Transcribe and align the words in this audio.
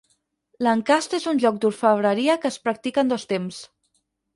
L'encast 0.67 1.13
és 1.19 1.29
un 1.33 1.43
joc 1.45 1.61
d'orfebreria 1.67 2.41
que 2.47 2.53
es 2.55 2.61
practica 2.67 3.05
en 3.09 3.17
dos 3.17 3.33
temps. 3.37 3.67